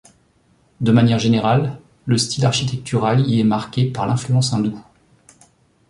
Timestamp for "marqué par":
3.43-4.07